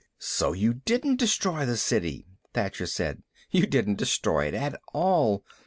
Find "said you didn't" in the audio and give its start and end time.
2.87-3.97